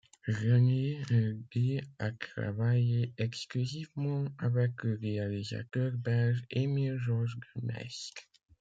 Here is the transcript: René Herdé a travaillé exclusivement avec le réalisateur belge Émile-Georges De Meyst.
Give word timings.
René 0.27 0.99
Herdé 1.11 1.83
a 1.99 2.11
travaillé 2.11 3.13
exclusivement 3.19 4.25
avec 4.39 4.83
le 4.83 4.95
réalisateur 4.99 5.91
belge 5.91 6.41
Émile-Georges 6.49 7.37
De 7.55 7.67
Meyst. 7.67 8.27